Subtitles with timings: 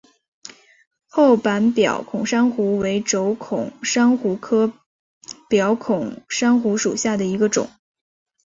[1.09, 4.73] 厚板表孔珊瑚为轴孔珊瑚科
[5.47, 7.69] 表孔珊瑚属下的一个种。